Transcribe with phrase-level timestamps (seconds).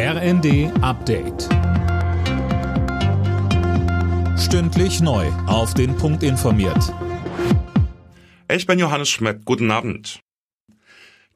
[0.00, 1.48] RND Update.
[4.38, 5.26] Stündlich neu.
[5.48, 6.94] Auf den Punkt informiert.
[8.48, 9.44] Ich bin Johannes Schmidt.
[9.44, 10.20] Guten Abend.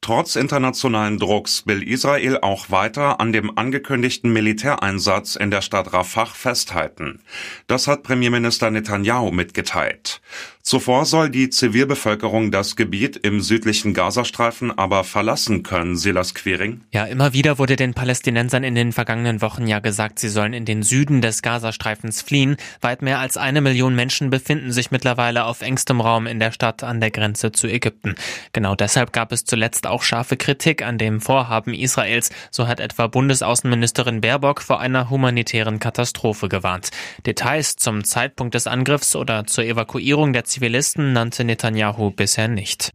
[0.00, 6.26] Trotz internationalen Drucks will Israel auch weiter an dem angekündigten Militäreinsatz in der Stadt Rafah
[6.26, 7.20] festhalten.
[7.66, 10.20] Das hat Premierminister Netanyahu mitgeteilt.
[10.62, 16.82] Zuvor soll die Zivilbevölkerung das Gebiet im südlichen Gazastreifen aber verlassen können, Silas Quering.
[16.92, 20.64] Ja, immer wieder wurde den Palästinensern in den vergangenen Wochen ja gesagt, sie sollen in
[20.64, 22.56] den Süden des Gazastreifens fliehen.
[22.80, 26.84] Weit mehr als eine Million Menschen befinden sich mittlerweile auf engstem Raum in der Stadt
[26.84, 28.14] an der Grenze zu Ägypten.
[28.52, 32.30] Genau deshalb gab es zuletzt auch scharfe Kritik an dem Vorhaben Israels.
[32.52, 36.92] So hat etwa Bundesaußenministerin Baerbock vor einer humanitären Katastrophe gewarnt.
[37.26, 42.90] Details zum Zeitpunkt des Angriffs oder zur Evakuierung der Zivilisten nannte Netanyahu bisher nicht.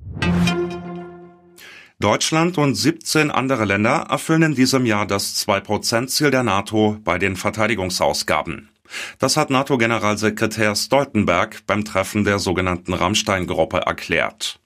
[1.99, 7.35] Deutschland und 17 andere Länder erfüllen in diesem Jahr das 2-Prozent-Ziel der NATO bei den
[7.35, 8.69] Verteidigungsausgaben.
[9.17, 14.59] Das hat NATO-Generalsekretär Stoltenberg beim Treffen der sogenannten Rammstein-Gruppe erklärt.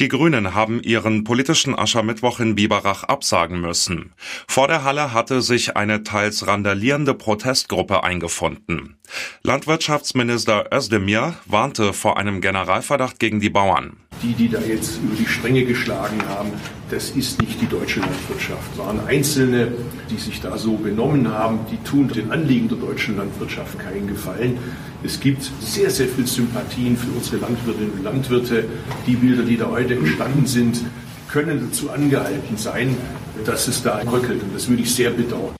[0.00, 4.12] Die Grünen haben ihren politischen Aschermittwoch in Biberach absagen müssen.
[4.46, 8.96] Vor der Halle hatte sich eine teils randalierende Protestgruppe eingefunden.
[9.42, 13.96] Landwirtschaftsminister Özdemir warnte vor einem Generalverdacht gegen die Bauern.
[14.22, 16.52] Die, die da jetzt über die Stränge geschlagen haben,
[16.90, 18.72] das ist nicht die deutsche Landwirtschaft.
[18.72, 19.72] Es waren Einzelne,
[20.10, 24.58] die sich da so benommen haben, die tun den Anliegen der deutschen Landwirtschaft keinen Gefallen.
[25.04, 28.64] Es gibt sehr, sehr viel Sympathien für unsere Landwirtinnen und Landwirte.
[29.06, 30.80] Die Bilder, die da heute entstanden sind,
[31.28, 32.96] können dazu angehalten sein,
[33.44, 34.42] dass es da rückelt.
[34.42, 35.54] Und das würde ich sehr bedauern.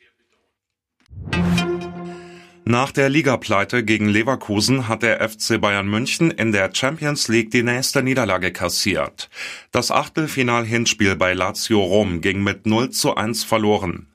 [2.71, 7.63] Nach der Ligapleite gegen Leverkusen hat der FC Bayern München in der Champions League die
[7.63, 9.31] nächste Niederlage kassiert.
[9.73, 14.09] Das Achtelfinal-Hinspiel bei Lazio Rom ging mit 0 zu 1 verloren.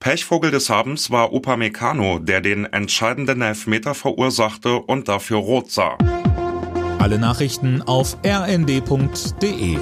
[0.00, 5.98] Pechvogel des Abends war Upamecano, der den entscheidenden Elfmeter verursachte und dafür rot sah.
[6.98, 9.76] Alle Nachrichten auf rnd.de